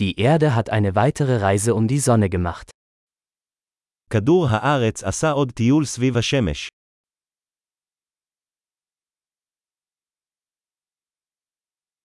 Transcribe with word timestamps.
Die 0.00 0.18
Erde 0.18 0.56
hat 0.56 0.70
eine 0.70 0.96
weitere 0.96 1.36
Reise 1.36 1.74
um 1.74 1.86
die 1.86 2.00
Sonne 2.00 2.28
gemacht. 2.28 2.70
כדור 4.10 4.46
הארץ 4.50 5.02
עשה 5.02 5.30
עוד 5.30 5.52
טיול 5.52 5.84
סביב 5.84 6.16
השמש. 6.16 6.68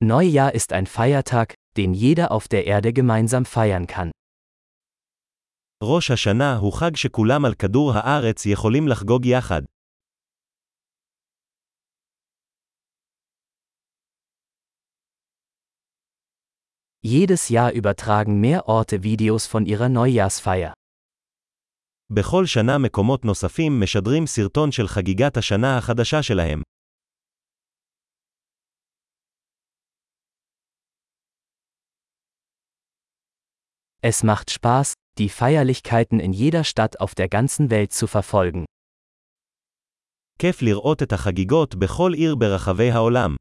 Neujahr 0.04 0.54
ist 0.54 0.72
ein 0.72 0.86
Feiertag, 0.86 1.56
den 1.78 1.94
jeder 1.94 2.32
auf 2.32 2.48
der 2.48 2.66
Erde 2.68 2.94
gemeinsam 2.94 3.46
feiern 3.46 3.88
kann. 3.88 4.12
ראש 5.84 6.12
השנה 6.12 6.58
הוא 6.58 6.74
חג 6.74 6.96
שכולם 6.96 7.46
על 7.46 7.54
כדור 7.54 7.92
הארץ 7.96 8.46
יכולים 8.46 8.88
לחגוג 8.88 9.26
יחד. 9.26 9.62
Jedes 17.03 17.49
Jahr 17.49 17.73
übertragen 17.73 18.41
mehr 18.41 18.69
Orte 18.69 19.03
Videos 19.03 19.47
von 19.47 19.67
ihrer 19.67 19.89
Neujahrsfeier. 19.89 20.73
בכל 22.11 22.47
שנה 22.47 22.79
מקומות 22.79 23.25
נוספים 23.25 23.81
משדרים 23.81 24.27
סרטון 24.27 24.73
של 24.73 24.89
חגיגת 24.89 25.37
השנה 25.37 25.79
החדשה 25.79 26.23
שלהם. 26.23 26.63
Es 34.03 34.23
macht 34.23 34.51
Spaß, 34.51 34.93
die 35.19 35.31
Feierlichkeiten 35.31 36.21
in 36.21 36.33
jeder 36.33 36.65
Stadt 36.65 37.01
auf 37.01 37.15
der 37.15 37.29
ganzen 37.29 37.71
Welt 37.71 37.93
zu 37.93 38.07
verfolgen. 38.07 38.65
כיף 40.39 40.63
לראות 40.63 41.03
את 41.03 41.13
החגיגות 41.13 41.75
בכל 41.75 42.13
עיר 42.15 42.35
ברחבי 42.35 42.91
העולם. 42.91 43.37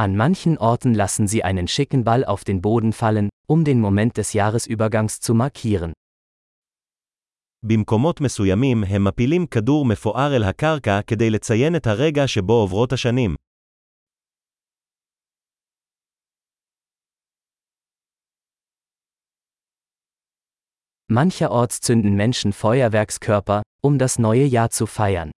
An 0.00 0.14
manchen 0.14 0.58
Orten 0.58 0.92
lassen 0.94 1.26
sie 1.26 1.42
einen 1.42 1.68
schicken 1.68 2.04
Ball 2.04 2.22
auf 2.24 2.44
den 2.44 2.60
Boden 2.60 2.92
fallen, 2.92 3.30
um 3.46 3.64
den 3.64 3.80
Moment 3.80 4.18
des 4.18 4.34
Jahresübergangs 4.34 5.20
zu 5.20 5.34
markieren. 5.34 5.92
במקומות 7.62 8.20
מסוימים 8.20 8.84
הם 8.84 9.04
מפילים 9.04 9.46
כדור 9.46 9.84
מפואר 9.84 10.36
אל 10.36 10.42
הקרקע 10.42 11.00
כדי 11.06 11.30
לציין 11.30 11.76
את 11.76 11.86
הרגע 11.86 12.26
שבו 12.26 12.52
עוברות 12.52 12.92
השנים. 12.92 13.34
Mancherorts 21.08 21.80
zünden 21.80 22.16
Menschen 22.16 22.52
Feuerwerkskörper, 22.52 23.62
um 23.80 23.96
das 23.96 24.18
neue 24.18 24.44
Jahr 24.44 24.70
zu 24.70 24.86
feiern. 24.86 25.30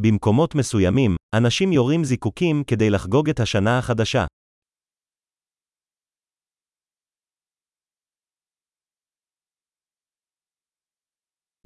במקומות 0.00 0.54
מסוימים, 0.54 1.16
אנשים 1.34 1.72
יורים 1.72 2.04
זיקוקים 2.04 2.64
כדי 2.66 2.90
לחגוג 2.90 3.30
את 3.30 3.40
השנה 3.40 3.78
החדשה. 3.78 4.24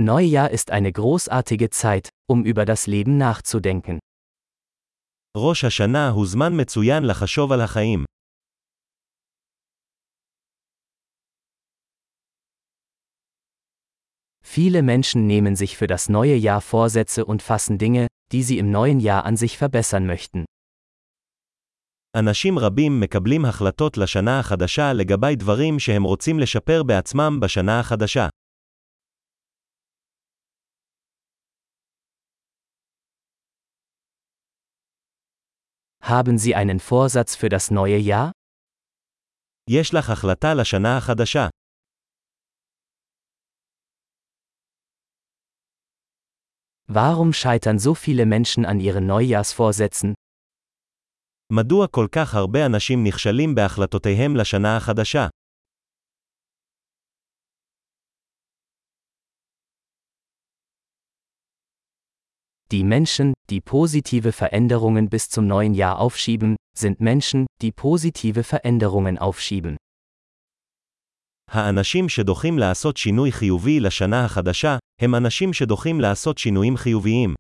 Neujahr 0.03 0.51
ist 0.51 0.71
eine 0.71 0.93
großartige 0.93 1.69
Zeit, 1.69 2.09
um 2.27 2.45
über 2.45 2.65
das 2.65 2.87
Leben 2.87 3.19
nachzudenken. 3.19 3.99
ראש 5.37 5.65
השנה 5.65 6.09
הוא 6.09 6.27
זמן 6.27 6.53
מצוין 6.61 7.05
לחשוב 7.05 7.53
על 7.53 7.61
החיים. 7.61 8.05
Viele 14.43 14.83
Menschen 14.83 15.27
nehmen 15.29 15.55
sich 15.55 15.77
für 15.77 15.87
das 15.87 16.09
neue 16.09 16.35
Jahr 16.35 16.61
Vorsätze 16.61 17.25
und 17.25 17.41
fassen 17.41 17.79
Dinge, 17.79 18.09
die 18.35 18.43
sie 18.43 18.59
im 18.59 18.71
neuen 18.71 19.01
Jahr 19.01 19.25
an 19.25 19.37
sich 19.37 19.59
verbessern 19.59 20.07
möchten. 20.07 20.45
אנשים 22.17 22.59
רבים 22.59 23.01
מקבלים 23.01 23.45
החלטות 23.45 23.99
לשנה 23.99 24.39
החדשה 24.41 24.93
לגבי 24.93 25.37
דברים 25.37 25.79
שהם 25.79 26.03
רוצים 26.03 26.39
לשפר 26.39 26.83
בעצמם 26.83 27.41
בשנה 27.41 27.81
החדשה. 27.81 28.29
Haben 36.03 36.39
Sie 36.39 36.55
einen 36.57 36.81
Vorsatz 36.81 37.37
für 37.37 37.49
das 37.49 37.71
neue 37.71 37.99
Jahr? 37.99 38.31
יש 39.71 39.95
לך 39.95 40.11
החלטה 40.11 40.55
לשנה 40.55 40.97
החדשה. 40.97 41.49
Warum 46.93 47.33
scheitern 47.33 47.79
so 47.79 47.95
viele 47.95 48.27
Menschen 48.27 48.65
an 48.65 48.81
ihren 48.81 49.07
Neujahrsvorsätzen? 49.07 50.15
מדוע 51.53 51.87
כל 51.87 52.07
כך 52.13 52.35
הרבה 52.35 52.67
אנשים 52.67 53.05
נכשלים 53.05 53.55
בהחלטותיהם 53.55 54.37
לשנה 54.37 54.77
החדשה? 54.77 55.29
Die 62.73 62.85
Menschen, 62.85 63.35
die 63.51 63.61
positive 63.61 64.33
Veränderungen 64.33 65.09
bis 65.09 65.29
zum 65.29 65.47
neuen 65.47 65.75
Jahr 65.75 65.99
aufschieben, 65.99 66.57
sind 66.77 67.01
Menschen, 67.01 67.47
die 67.63 67.73
positive 67.73 68.45
Veränderungen 68.45 69.19
aufschieben. 69.19 69.77
האנשים 71.51 72.09
שדוחים 72.09 72.59
לעשות 72.59 72.97
שינוי 72.97 73.33
חיובי 73.33 73.81
לשנה 73.81 74.25
החדשה, 74.25 74.77
הם 75.01 75.15
אנשים 75.15 75.53
שדוחים 75.53 76.01
לעשות 76.01 76.39
שינויים 76.39 76.77
חיוביים. 76.77 77.35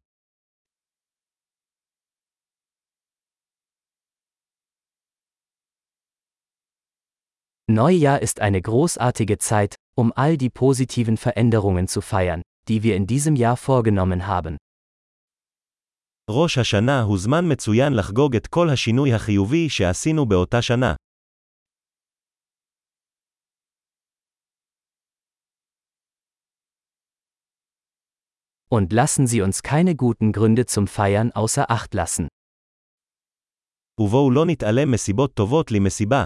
Neujahr 7.71 8.21
ist 8.21 8.41
eine 8.41 8.60
großartige 8.60 9.38
Zeit, 9.38 9.76
um 9.94 10.12
all 10.12 10.37
die 10.37 10.50
positiven 10.50 11.16
Veränderungen 11.16 11.87
zu 11.87 12.00
feiern, 12.00 12.43
die 12.69 12.82
wir 12.82 12.97
in 12.97 13.06
diesem 13.06 13.37
Jahr 13.37 13.56
vorgenommen 13.56 14.26
haben. 14.26 14.56
ראש 16.31 16.59
השנה 16.59 17.03
הוא 17.03 17.19
זמן 17.19 17.53
מצוין 17.53 17.93
לחגוג 17.93 18.37
את 18.37 18.47
כל 18.47 18.71
השינוי 18.71 19.12
החיובי 19.15 19.69
שעשינו 19.69 20.26
באותה 20.26 20.62
שנה. 20.62 20.94
Und 28.75 28.93
lassen 28.93 29.26
Sie 29.26 29.43
uns 29.43 29.62
keine 29.62 29.94
guten 29.97 30.32
Gründe 30.32 30.66
zum 30.66 30.87
Feiern 30.87 31.32
außer 31.32 31.71
Acht 31.71 31.94
lassen. 31.94 32.28
ובואו 34.00 34.31
לא 34.31 34.47
נתעלם 34.47 34.91
מסיבות 34.91 35.34
טובות 35.34 35.71
למסיבה. 35.71 36.25